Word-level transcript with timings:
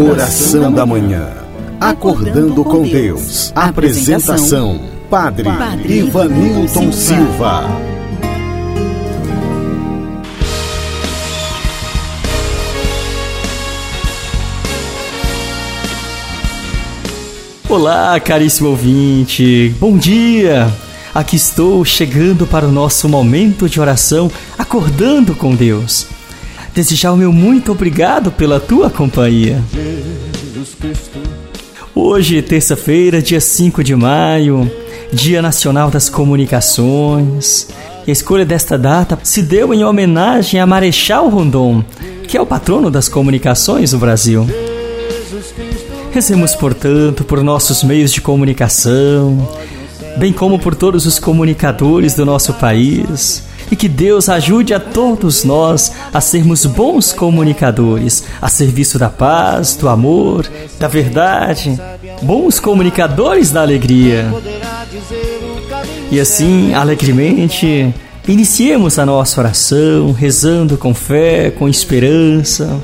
Oração 0.00 0.72
da 0.72 0.86
manhã. 0.86 1.28
Acordando 1.78 2.64
com 2.64 2.84
Deus. 2.84 3.52
Apresentação: 3.54 4.80
Padre, 5.10 5.46
Ivanilton 5.86 6.90
Silva. 6.90 7.64
Olá, 17.68 18.18
caríssimo 18.20 18.70
ouvinte. 18.70 19.74
Bom 19.78 19.98
dia. 19.98 20.72
Aqui 21.14 21.36
estou 21.36 21.84
chegando 21.84 22.46
para 22.46 22.66
o 22.66 22.72
nosso 22.72 23.06
momento 23.06 23.68
de 23.68 23.78
oração, 23.78 24.30
acordando 24.56 25.34
com 25.34 25.54
Deus 25.54 26.06
desejar 26.74 27.12
o 27.12 27.16
meu 27.16 27.32
muito 27.32 27.72
obrigado 27.72 28.30
pela 28.30 28.60
tua 28.60 28.90
companhia. 28.90 29.62
Hoje, 31.94 32.40
terça-feira, 32.42 33.20
dia 33.20 33.40
5 33.40 33.82
de 33.82 33.94
maio, 33.94 34.70
Dia 35.12 35.42
Nacional 35.42 35.90
das 35.90 36.08
Comunicações. 36.08 37.68
E 38.06 38.10
a 38.10 38.12
escolha 38.12 38.44
desta 38.44 38.78
data 38.78 39.18
se 39.22 39.42
deu 39.42 39.74
em 39.74 39.84
homenagem 39.84 40.60
a 40.60 40.66
Marechal 40.66 41.28
Rondon, 41.28 41.84
que 42.26 42.36
é 42.36 42.40
o 42.40 42.46
patrono 42.46 42.90
das 42.90 43.08
comunicações 43.08 43.90
do 43.90 43.98
Brasil. 43.98 44.46
Rezemos, 46.12 46.54
portanto, 46.54 47.24
por 47.24 47.42
nossos 47.42 47.84
meios 47.84 48.12
de 48.12 48.20
comunicação, 48.20 49.48
bem 50.16 50.32
como 50.32 50.58
por 50.58 50.74
todos 50.74 51.06
os 51.06 51.18
comunicadores 51.18 52.14
do 52.14 52.24
nosso 52.24 52.54
país 52.54 53.42
e 53.70 53.76
que 53.76 53.88
Deus 53.88 54.28
ajude 54.28 54.74
a 54.74 54.80
todos 54.80 55.44
nós 55.44 55.92
a 56.12 56.20
sermos 56.20 56.66
bons 56.66 57.12
comunicadores, 57.12 58.24
a 58.42 58.48
serviço 58.48 58.98
da 58.98 59.08
paz, 59.08 59.76
do 59.76 59.88
amor, 59.88 60.46
da 60.78 60.88
verdade, 60.88 61.80
bons 62.22 62.58
comunicadores 62.58 63.50
da 63.50 63.62
alegria. 63.62 64.26
E 66.10 66.18
assim, 66.18 66.74
alegremente, 66.74 67.94
iniciemos 68.26 68.98
a 68.98 69.06
nossa 69.06 69.40
oração, 69.40 70.12
rezando 70.12 70.76
com 70.76 70.92
fé, 70.92 71.50
com 71.50 71.68
esperança. 71.68 72.80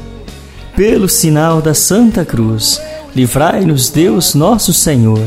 Pelo 0.77 1.09
sinal 1.09 1.61
da 1.61 1.75
Santa 1.75 2.25
Cruz, 2.25 2.81
livrai-nos 3.15 3.89
Deus 3.89 4.35
nosso 4.35 4.73
Senhor 4.73 5.27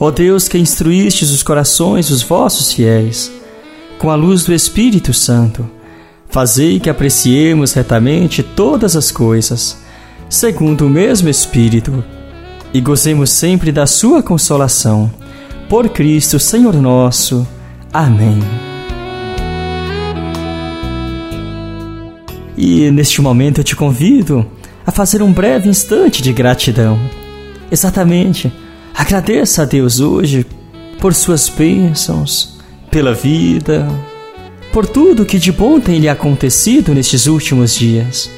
ó 0.00 0.10
Deus 0.10 0.48
que 0.48 0.58
instruístes 0.58 1.30
os 1.30 1.44
corações 1.44 2.08
dos 2.08 2.22
vossos 2.22 2.72
fiéis, 2.72 3.30
com 3.98 4.10
a 4.10 4.16
luz 4.16 4.42
do 4.42 4.52
Espírito 4.52 5.14
Santo 5.14 5.78
Fazei 6.30 6.78
que 6.78 6.88
apreciemos 6.88 7.72
retamente 7.72 8.40
todas 8.40 8.94
as 8.94 9.10
coisas, 9.10 9.76
segundo 10.28 10.86
o 10.86 10.90
mesmo 10.90 11.28
Espírito, 11.28 12.04
e 12.72 12.80
gozemos 12.80 13.30
sempre 13.30 13.72
da 13.72 13.84
Sua 13.84 14.22
consolação. 14.22 15.10
Por 15.68 15.88
Cristo, 15.88 16.38
Senhor 16.38 16.74
nosso. 16.74 17.46
Amém. 17.92 18.38
E 22.56 22.92
neste 22.92 23.20
momento 23.20 23.58
eu 23.58 23.64
te 23.64 23.74
convido 23.74 24.46
a 24.86 24.92
fazer 24.92 25.22
um 25.22 25.32
breve 25.32 25.68
instante 25.68 26.22
de 26.22 26.32
gratidão. 26.32 26.96
Exatamente. 27.72 28.52
Agradeça 29.00 29.62
a 29.62 29.64
Deus 29.64 29.98
hoje 29.98 30.44
por 31.00 31.14
suas 31.14 31.48
bênçãos, 31.48 32.58
pela 32.90 33.14
vida, 33.14 33.88
por 34.74 34.86
tudo 34.86 35.24
que 35.24 35.38
de 35.38 35.50
bom 35.50 35.80
tem 35.80 35.98
lhe 35.98 36.06
acontecido 36.06 36.94
nestes 36.94 37.26
últimos 37.26 37.74
dias. 37.74 38.30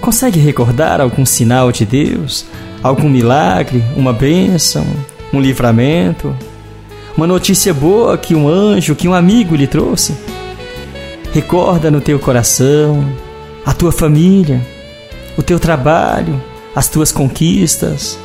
Consegue 0.00 0.38
recordar 0.38 1.00
algum 1.00 1.26
sinal 1.26 1.72
de 1.72 1.84
Deus? 1.84 2.46
Algum 2.84 3.08
milagre, 3.08 3.82
uma 3.96 4.12
bênção, 4.12 4.86
um 5.32 5.40
livramento? 5.40 6.36
Uma 7.16 7.26
notícia 7.26 7.74
boa 7.74 8.16
que 8.16 8.32
um 8.32 8.48
anjo, 8.48 8.94
que 8.94 9.08
um 9.08 9.12
amigo 9.12 9.56
lhe 9.56 9.66
trouxe? 9.66 10.14
Recorda 11.32 11.90
no 11.90 12.00
teu 12.00 12.20
coração 12.20 13.04
a 13.66 13.74
tua 13.74 13.90
família, 13.90 14.64
o 15.36 15.42
teu 15.42 15.58
trabalho, 15.58 16.40
as 16.76 16.88
tuas 16.88 17.10
conquistas, 17.10 18.16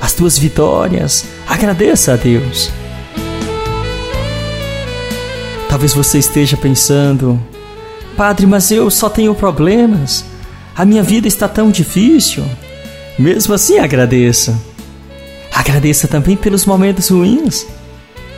as 0.00 0.12
tuas 0.12 0.38
vitórias. 0.38 1.24
Agradeça 1.46 2.12
a 2.12 2.16
Deus. 2.16 2.70
Talvez 5.68 5.92
você 5.92 6.18
esteja 6.18 6.56
pensando: 6.56 7.40
Padre, 8.16 8.46
mas 8.46 8.70
eu 8.70 8.90
só 8.90 9.08
tenho 9.08 9.34
problemas. 9.34 10.24
A 10.74 10.84
minha 10.84 11.02
vida 11.02 11.28
está 11.28 11.48
tão 11.48 11.70
difícil. 11.70 12.44
Mesmo 13.18 13.54
assim, 13.54 13.78
agradeça. 13.78 14.56
Agradeça 15.52 16.06
também 16.06 16.36
pelos 16.36 16.64
momentos 16.64 17.08
ruins, 17.08 17.66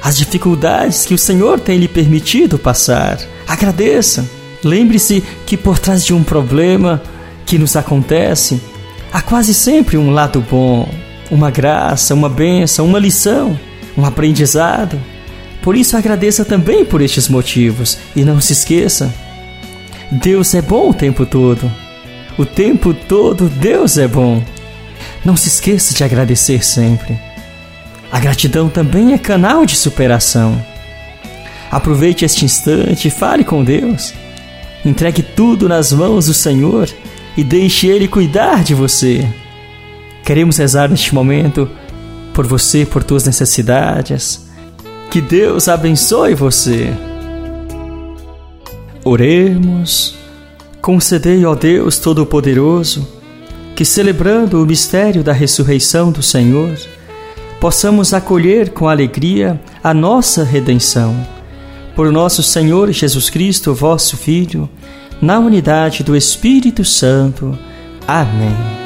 as 0.03 0.16
dificuldades 0.16 1.04
que 1.04 1.12
o 1.12 1.19
Senhor 1.19 1.60
tem 1.60 1.78
lhe 1.78 1.87
permitido 1.87 2.59
passar. 2.59 3.19
Agradeça. 3.47 4.25
Lembre-se 4.65 5.22
que 5.47 5.56
por 5.56 5.78
trás 5.78 6.04
de 6.04 6.15
um 6.15 6.22
problema 6.22 7.03
que 7.44 7.59
nos 7.59 7.76
acontece, 7.76 8.60
há 9.12 9.20
quase 9.20 9.53
sempre 9.53 9.97
um 9.97 10.10
lado 10.10 10.44
bom, 10.50 10.88
uma 11.31 11.51
graça, 11.51 12.15
uma 12.15 12.29
bênção, 12.29 12.87
uma 12.87 12.99
lição, 12.99 13.59
um 13.97 14.05
aprendizado. 14.05 15.01
Por 15.63 15.77
isso 15.77 15.97
agradeça 15.97 16.45
também 16.45 16.85
por 16.85 17.01
estes 17.01 17.29
motivos 17.29 17.99
e 18.17 18.25
não 18.25 18.41
se 18.41 18.53
esqueça: 18.53 19.13
Deus 20.11 20.55
é 20.55 20.63
bom 20.63 20.91
o 20.91 20.95
tempo 20.95 21.25
todo. 21.25 21.71
O 22.39 22.45
tempo 22.47 22.95
todo 22.95 23.49
Deus 23.49 23.99
é 23.99 24.09
bom. 24.09 24.43
Não 25.25 25.37
se 25.37 25.49
esqueça 25.49 25.95
de 25.95 26.03
agradecer 26.03 26.65
sempre. 26.65 27.19
A 28.11 28.19
gratidão 28.19 28.69
também 28.69 29.12
é 29.12 29.19
canal 29.19 29.65
de 29.67 29.77
superação. 29.77 30.61
Aproveite 31.71 32.25
este 32.25 32.45
instante 32.45 33.09
e 33.09 33.11
fale 33.11 33.45
com 33.45 33.62
Deus. 33.62 34.12
Entregue 34.85 35.23
tudo 35.23 35.69
nas 35.69 35.93
mãos 35.93 36.27
do 36.27 36.35
Senhor 36.35 36.89
e 37.37 37.45
deixe 37.45 37.87
Ele 37.87 38.09
cuidar 38.09 38.65
de 38.65 38.75
você. 38.75 39.29
Queremos 40.31 40.59
rezar 40.59 40.89
neste 40.89 41.13
momento 41.13 41.69
por 42.33 42.47
você, 42.47 42.87
por 42.87 43.03
tuas 43.03 43.25
necessidades 43.25 44.49
que 45.11 45.21
Deus 45.21 45.67
abençoe 45.67 46.37
você. 46.37 46.95
Oremos. 49.05 50.15
Concedei, 50.81 51.45
ó 51.45 51.57
Deus 51.57 51.99
Todo-Poderoso, 51.99 53.09
que 53.75 53.85
celebrando 53.85 54.63
o 54.63 54.67
mistério 54.67 55.25
da 55.25 55.33
ressurreição 55.33 56.13
do 56.13 56.23
Senhor, 56.23 56.79
possamos 57.61 58.15
acolher 58.15 58.71
com 58.71 58.87
alegria 58.87 59.61
a 59.83 59.93
nossa 59.93 60.45
redenção. 60.45 61.27
Por 61.97 62.12
nosso 62.12 62.41
Senhor 62.41 62.93
Jesus 62.93 63.29
Cristo, 63.29 63.75
vosso 63.75 64.17
Filho, 64.17 64.71
na 65.21 65.41
unidade 65.41 66.05
do 66.05 66.15
Espírito 66.15 66.85
Santo. 66.85 67.59
Amém. 68.07 68.80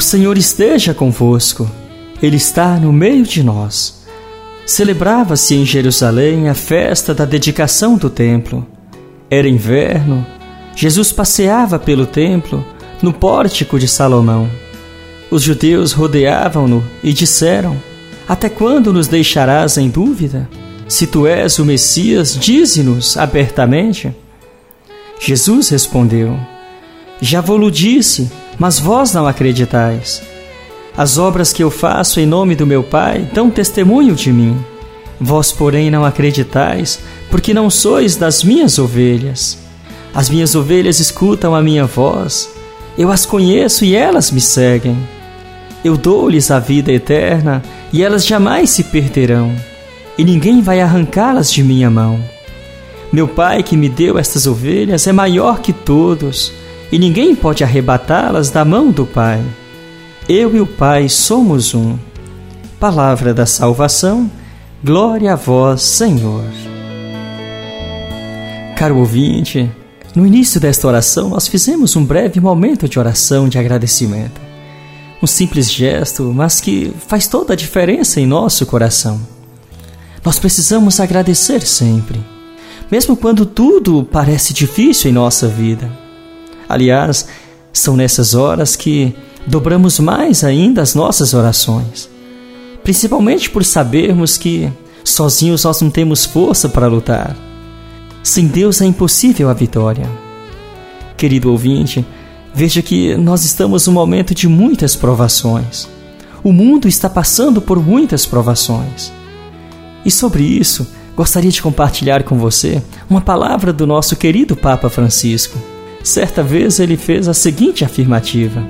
O 0.00 0.02
Senhor 0.02 0.38
esteja 0.38 0.94
convosco, 0.94 1.70
Ele 2.22 2.38
está 2.38 2.80
no 2.80 2.90
meio 2.90 3.22
de 3.22 3.42
nós 3.42 4.00
celebrava-se 4.64 5.54
em 5.54 5.66
Jerusalém 5.66 6.48
a 6.48 6.54
festa 6.54 7.12
da 7.12 7.26
dedicação 7.26 7.98
do 7.98 8.08
templo. 8.08 8.66
Era 9.28 9.46
inverno, 9.46 10.24
Jesus 10.74 11.12
passeava 11.12 11.78
pelo 11.78 12.06
templo, 12.06 12.64
no 13.02 13.12
pórtico 13.12 13.78
de 13.78 13.86
Salomão. 13.86 14.48
Os 15.30 15.42
judeus 15.42 15.92
rodeavam-no 15.92 16.82
e 17.04 17.12
disseram: 17.12 17.76
Até 18.26 18.48
quando 18.48 18.94
nos 18.94 19.06
deixarás 19.06 19.76
em 19.76 19.90
dúvida? 19.90 20.48
Se 20.88 21.06
tu 21.06 21.26
és 21.26 21.58
o 21.58 21.64
Messias, 21.66 22.34
dize-nos 22.34 23.18
abertamente. 23.18 24.16
Jesus 25.20 25.68
respondeu: 25.68 26.40
Já 27.20 27.42
vou-lo 27.42 27.70
disse, 27.70 28.30
mas 28.60 28.78
vós 28.78 29.14
não 29.14 29.26
acreditais. 29.26 30.22
As 30.94 31.16
obras 31.16 31.50
que 31.50 31.64
eu 31.64 31.70
faço 31.70 32.20
em 32.20 32.26
nome 32.26 32.54
do 32.54 32.66
meu 32.66 32.82
Pai 32.82 33.26
dão 33.32 33.50
testemunho 33.50 34.14
de 34.14 34.30
mim. 34.30 34.62
Vós, 35.18 35.50
porém, 35.50 35.90
não 35.90 36.04
acreditais, 36.04 37.00
porque 37.30 37.54
não 37.54 37.70
sois 37.70 38.16
das 38.16 38.44
minhas 38.44 38.78
ovelhas. 38.78 39.58
As 40.14 40.28
minhas 40.28 40.54
ovelhas 40.54 41.00
escutam 41.00 41.54
a 41.54 41.62
minha 41.62 41.86
voz, 41.86 42.50
eu 42.98 43.10
as 43.10 43.24
conheço 43.24 43.84
e 43.84 43.94
elas 43.94 44.30
me 44.30 44.40
seguem. 44.40 44.96
eu 45.82 45.96
dou-lhes 45.96 46.50
a 46.50 46.58
vida 46.58 46.92
eterna 46.92 47.62
e 47.90 48.02
elas 48.02 48.26
jamais 48.26 48.68
se 48.68 48.84
perderão, 48.84 49.54
e 50.18 50.24
ninguém 50.24 50.60
vai 50.60 50.80
arrancá-las 50.80 51.50
de 51.50 51.62
minha 51.62 51.88
mão. 51.88 52.22
Meu 53.10 53.26
Pai 53.26 53.62
que 53.62 53.76
me 53.76 53.88
deu 53.88 54.18
estas 54.18 54.46
ovelhas 54.46 55.06
é 55.06 55.12
maior 55.12 55.60
que 55.60 55.72
todos, 55.72 56.52
e 56.90 56.98
ninguém 56.98 57.34
pode 57.34 57.62
arrebatá-las 57.64 58.50
da 58.50 58.64
mão 58.64 58.90
do 58.90 59.06
Pai. 59.06 59.42
Eu 60.28 60.56
e 60.56 60.60
o 60.60 60.66
Pai 60.66 61.08
somos 61.08 61.74
um. 61.74 61.96
Palavra 62.78 63.34
da 63.34 63.46
salvação, 63.46 64.30
glória 64.82 65.32
a 65.32 65.36
vós, 65.36 65.82
Senhor. 65.82 66.44
Caro 68.76 68.96
ouvinte, 68.98 69.70
no 70.14 70.26
início 70.26 70.60
desta 70.60 70.88
oração 70.88 71.28
nós 71.28 71.46
fizemos 71.46 71.94
um 71.96 72.04
breve 72.04 72.40
momento 72.40 72.88
de 72.88 72.98
oração 72.98 73.48
de 73.48 73.58
agradecimento 73.58 74.50
um 75.22 75.26
simples 75.26 75.70
gesto, 75.70 76.32
mas 76.34 76.60
que 76.60 76.92
faz 77.06 77.26
toda 77.26 77.52
a 77.52 77.56
diferença 77.56 78.20
em 78.20 78.26
nosso 78.26 78.64
coração. 78.64 79.20
Nós 80.24 80.38
precisamos 80.38 80.98
agradecer 80.98 81.60
sempre, 81.62 82.20
mesmo 82.90 83.16
quando 83.16 83.44
tudo 83.44 84.02
parece 84.10 84.52
difícil 84.52 85.10
em 85.10 85.14
nossa 85.14 85.46
vida. 85.46 85.90
Aliás, 86.70 87.26
são 87.72 87.96
nessas 87.96 88.34
horas 88.34 88.76
que 88.76 89.14
dobramos 89.46 89.98
mais 89.98 90.44
ainda 90.44 90.82
as 90.82 90.94
nossas 90.94 91.34
orações, 91.34 92.08
principalmente 92.82 93.50
por 93.50 93.64
sabermos 93.64 94.36
que 94.36 94.70
sozinhos 95.04 95.64
nós 95.64 95.80
não 95.80 95.90
temos 95.90 96.24
força 96.24 96.68
para 96.68 96.86
lutar. 96.86 97.36
Sem 98.22 98.46
Deus 98.46 98.80
é 98.80 98.86
impossível 98.86 99.50
a 99.50 99.54
vitória. 99.54 100.08
Querido 101.16 101.50
ouvinte, 101.50 102.04
Veja 102.52 102.82
que 102.82 103.16
nós 103.16 103.44
estamos 103.44 103.86
num 103.86 103.92
momento 103.92 104.34
de 104.34 104.48
muitas 104.48 104.96
provações. 104.96 105.88
O 106.42 106.52
mundo 106.52 106.88
está 106.88 107.08
passando 107.08 107.60
por 107.60 107.82
muitas 107.82 108.26
provações. 108.26 109.12
E 110.04 110.10
sobre 110.10 110.42
isso, 110.42 110.86
gostaria 111.16 111.50
de 111.50 111.62
compartilhar 111.62 112.24
com 112.24 112.38
você 112.38 112.82
uma 113.08 113.20
palavra 113.20 113.72
do 113.72 113.86
nosso 113.86 114.16
querido 114.16 114.56
Papa 114.56 114.88
Francisco. 114.88 115.58
Certa 116.02 116.42
vez 116.42 116.80
ele 116.80 116.96
fez 116.96 117.28
a 117.28 117.34
seguinte 117.34 117.84
afirmativa: 117.84 118.62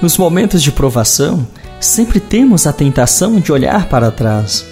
Nos 0.00 0.16
momentos 0.16 0.62
de 0.62 0.70
provação, 0.70 1.46
sempre 1.80 2.20
temos 2.20 2.66
a 2.66 2.72
tentação 2.72 3.40
de 3.40 3.50
olhar 3.50 3.88
para 3.88 4.10
trás, 4.10 4.64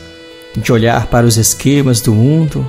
de 0.56 0.73
olhar 0.73 1.06
para 1.06 1.26
os 1.26 1.37
esquemas 1.37 2.00
do 2.00 2.14
mundo, 2.14 2.69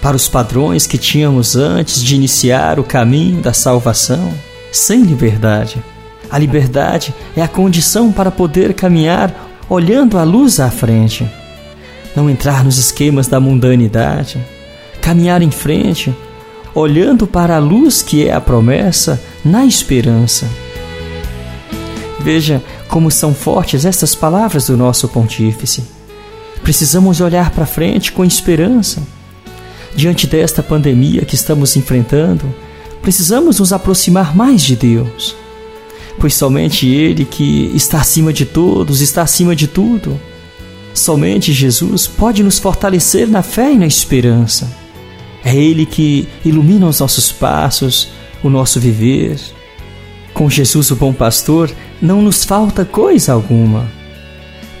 para 0.00 0.16
os 0.16 0.28
padrões 0.28 0.86
que 0.86 0.96
tínhamos 0.96 1.56
antes 1.56 2.02
de 2.02 2.14
iniciar 2.14 2.78
o 2.78 2.84
caminho 2.84 3.42
da 3.42 3.52
salvação, 3.52 4.32
sem 4.72 5.02
liberdade. 5.02 5.82
A 6.30 6.38
liberdade 6.38 7.14
é 7.36 7.42
a 7.42 7.48
condição 7.48 8.10
para 8.10 8.30
poder 8.30 8.74
caminhar 8.74 9.46
olhando 9.68 10.18
a 10.18 10.22
luz 10.22 10.58
à 10.58 10.70
frente, 10.70 11.28
não 12.14 12.30
entrar 12.30 12.64
nos 12.64 12.78
esquemas 12.78 13.26
da 13.28 13.38
mundanidade, 13.38 14.38
caminhar 15.00 15.42
em 15.42 15.50
frente, 15.50 16.14
olhando 16.76 17.26
para 17.26 17.56
a 17.56 17.60
luz 17.60 18.02
que 18.02 18.28
é 18.28 18.32
a 18.32 18.40
promessa 18.40 19.20
na 19.44 19.66
esperança. 19.66 20.48
Veja 22.20 22.62
como 22.88 23.10
são 23.10 23.34
fortes 23.34 23.84
estas 23.84 24.14
palavras 24.14 24.66
do 24.66 24.76
nosso 24.76 25.08
pontífice. 25.08 25.82
Precisamos 26.62 27.20
olhar 27.20 27.50
para 27.50 27.66
frente 27.66 28.12
com 28.12 28.24
esperança 28.24 29.02
Diante 29.96 30.26
desta 30.26 30.62
pandemia 30.62 31.24
que 31.24 31.34
estamos 31.34 31.74
enfrentando, 31.74 32.54
precisamos 33.00 33.58
nos 33.58 33.72
aproximar 33.72 34.36
mais 34.36 34.60
de 34.60 34.76
Deus, 34.76 35.34
pois 36.20 36.34
somente 36.34 36.86
Ele 36.86 37.24
que 37.24 37.72
está 37.74 38.02
acima 38.02 38.30
de 38.30 38.44
todos, 38.44 39.00
está 39.00 39.22
acima 39.22 39.56
de 39.56 39.66
tudo. 39.66 40.20
Somente 40.92 41.50
Jesus 41.50 42.06
pode 42.06 42.42
nos 42.42 42.58
fortalecer 42.58 43.26
na 43.26 43.42
fé 43.42 43.72
e 43.72 43.78
na 43.78 43.86
esperança. 43.86 44.70
É 45.46 45.54
Ele 45.54 45.86
que 45.86 46.26
ilumina 46.44 46.88
os 46.88 46.98
nossos 46.98 47.30
passos, 47.30 48.08
o 48.42 48.50
nosso 48.50 48.80
viver. 48.80 49.38
Com 50.34 50.50
Jesus, 50.50 50.90
o 50.90 50.96
bom 50.96 51.12
pastor, 51.12 51.70
não 52.02 52.20
nos 52.20 52.42
falta 52.42 52.84
coisa 52.84 53.32
alguma. 53.32 53.88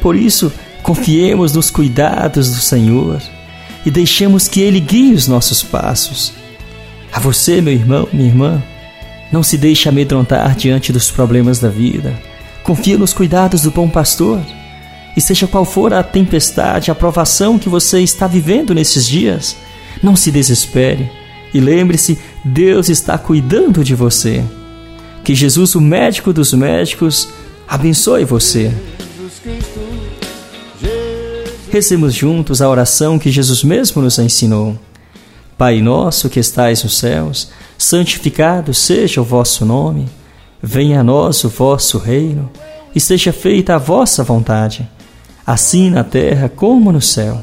Por 0.00 0.16
isso, 0.16 0.52
confiemos 0.82 1.52
nos 1.52 1.70
cuidados 1.70 2.50
do 2.50 2.60
Senhor 2.60 3.22
e 3.86 3.92
deixemos 3.92 4.48
que 4.48 4.60
Ele 4.60 4.80
guie 4.80 5.14
os 5.14 5.28
nossos 5.28 5.62
passos. 5.62 6.32
A 7.12 7.20
você, 7.20 7.60
meu 7.60 7.72
irmão, 7.72 8.08
minha 8.12 8.28
irmã, 8.28 8.60
não 9.30 9.44
se 9.44 9.56
deixe 9.56 9.88
amedrontar 9.88 10.56
diante 10.56 10.92
dos 10.92 11.12
problemas 11.12 11.60
da 11.60 11.68
vida. 11.68 12.12
Confie 12.64 12.96
nos 12.96 13.12
cuidados 13.12 13.62
do 13.62 13.70
bom 13.70 13.88
pastor. 13.88 14.40
E 15.16 15.20
seja 15.20 15.46
qual 15.46 15.64
for 15.64 15.94
a 15.94 16.02
tempestade, 16.02 16.90
a 16.90 16.94
provação 16.94 17.56
que 17.56 17.68
você 17.68 18.00
está 18.00 18.26
vivendo 18.26 18.74
nesses 18.74 19.06
dias, 19.06 19.56
não 20.02 20.16
se 20.16 20.30
desespere 20.30 21.10
e 21.52 21.60
lembre-se: 21.60 22.18
Deus 22.44 22.88
está 22.88 23.16
cuidando 23.16 23.82
de 23.82 23.94
você. 23.94 24.44
Que 25.24 25.34
Jesus, 25.34 25.74
o 25.74 25.80
médico 25.80 26.32
dos 26.32 26.52
médicos, 26.52 27.28
abençoe 27.66 28.24
você. 28.24 28.72
Rezemos 31.70 32.14
juntos 32.14 32.62
a 32.62 32.68
oração 32.68 33.18
que 33.18 33.30
Jesus 33.30 33.64
mesmo 33.64 34.00
nos 34.00 34.18
ensinou. 34.18 34.78
Pai 35.58 35.80
nosso 35.80 36.28
que 36.28 36.38
estais 36.38 36.84
nos 36.84 36.98
céus, 36.98 37.50
santificado 37.78 38.74
seja 38.74 39.20
o 39.20 39.24
vosso 39.24 39.64
nome. 39.64 40.06
Venha 40.62 41.00
a 41.00 41.04
nós 41.04 41.42
o 41.44 41.48
vosso 41.48 41.98
reino 41.98 42.50
e 42.94 43.00
seja 43.00 43.32
feita 43.32 43.74
a 43.74 43.78
vossa 43.78 44.22
vontade, 44.22 44.88
assim 45.46 45.90
na 45.90 46.04
terra 46.04 46.48
como 46.48 46.92
no 46.92 47.00
céu. 47.00 47.42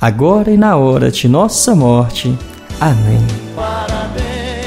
agora 0.00 0.50
e 0.50 0.56
na 0.56 0.76
hora 0.76 1.10
de 1.10 1.28
nossa 1.28 1.74
morte. 1.74 2.36
Amém. 2.80 3.20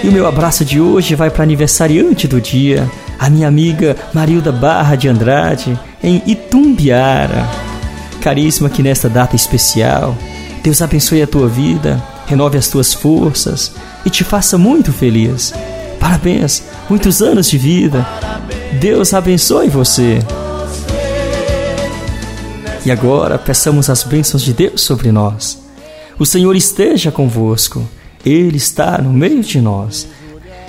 E 0.03 0.07
o 0.07 0.11
meu 0.11 0.27
abraço 0.27 0.63
de 0.63 0.79
hoje 0.79 1.15
vai 1.15 1.29
para 1.29 1.43
aniversariante 1.43 2.27
do 2.27 2.39
dia, 2.39 2.89
a 3.17 3.29
minha 3.29 3.47
amiga 3.47 3.95
Marilda 4.13 4.51
Barra 4.51 4.95
de 4.95 5.07
Andrade, 5.07 5.79
em 6.03 6.21
Itumbiara 6.25 7.63
caríssima 8.23 8.69
que 8.69 8.81
nesta 8.81 9.09
data 9.09 9.35
especial, 9.35 10.15
Deus 10.63 10.81
abençoe 10.81 11.21
a 11.21 11.27
tua 11.27 11.49
vida, 11.49 12.01
renove 12.25 12.57
as 12.57 12.69
tuas 12.69 12.93
forças 12.93 13.73
e 14.05 14.09
te 14.09 14.23
faça 14.23 14.57
muito 14.57 14.93
feliz. 14.93 15.53
Parabéns, 15.99 16.63
muitos 16.89 17.21
anos 17.21 17.49
de 17.49 17.57
vida. 17.57 18.07
Deus 18.79 19.13
abençoe 19.13 19.67
você. 19.67 20.19
E 22.85 22.91
agora 22.91 23.37
peçamos 23.37 23.89
as 23.89 24.03
bênçãos 24.03 24.43
de 24.43 24.53
Deus 24.53 24.81
sobre 24.81 25.11
nós. 25.11 25.61
O 26.19 26.25
Senhor 26.25 26.55
esteja 26.55 27.11
convosco, 27.11 27.87
Ele 28.25 28.57
está 28.57 28.97
no 28.97 29.13
meio 29.13 29.41
de 29.41 29.61
nós. 29.61 30.07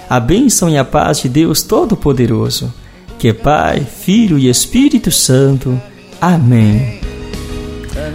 A 0.09 0.21
bênção 0.21 0.69
e 0.69 0.77
a 0.77 0.85
paz 0.85 1.21
de 1.21 1.29
Deus 1.29 1.63
Todo-Poderoso, 1.63 2.73
que 3.19 3.29
é 3.29 3.33
Pai, 3.33 3.81
Filho 3.81 4.39
e 4.39 4.49
Espírito 4.49 5.11
Santo. 5.11 5.81
Amém. 6.21 7.01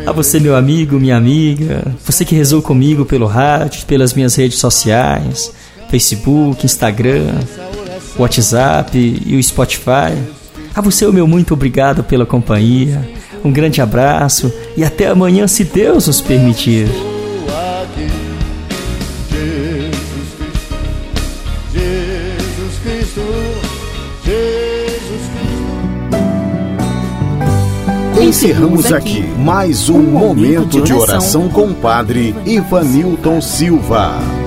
A 0.05 0.11
você, 0.11 0.39
meu 0.39 0.55
amigo, 0.55 0.99
minha 0.99 1.17
amiga, 1.17 1.83
você 2.05 2.23
que 2.23 2.35
rezou 2.35 2.61
comigo 2.61 3.05
pelo 3.05 3.27
rádio, 3.27 3.85
pelas 3.85 4.13
minhas 4.13 4.35
redes 4.35 4.59
sociais, 4.59 5.51
Facebook, 5.89 6.65
Instagram, 6.65 7.27
WhatsApp 8.17 8.97
e 9.25 9.35
o 9.35 9.43
Spotify. 9.43 10.17
A 10.73 10.81
você, 10.81 11.05
o 11.05 11.13
meu 11.13 11.27
muito 11.27 11.53
obrigado 11.53 12.03
pela 12.03 12.25
companhia. 12.25 13.18
Um 13.43 13.51
grande 13.51 13.81
abraço 13.81 14.53
e 14.75 14.83
até 14.83 15.07
amanhã, 15.07 15.47
se 15.47 15.63
Deus 15.63 16.07
nos 16.07 16.21
permitir. 16.21 16.87
Encerramos 28.21 28.91
aqui 28.91 29.23
mais 29.39 29.89
um 29.89 30.03
momento 30.03 30.81
de 30.81 30.93
oração 30.93 31.49
com 31.49 31.67
o 31.67 31.73
Padre 31.73 32.35
Ivanilton 32.45 33.41
Silva. 33.41 34.38